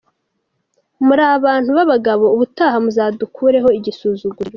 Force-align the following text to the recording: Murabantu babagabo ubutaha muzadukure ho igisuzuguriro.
Murabantu 1.05 1.69
babagabo 1.77 2.25
ubutaha 2.35 2.77
muzadukure 2.83 3.57
ho 3.63 3.69
igisuzuguriro. 3.77 4.49